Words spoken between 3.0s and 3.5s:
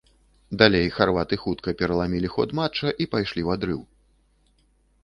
пайшлі ў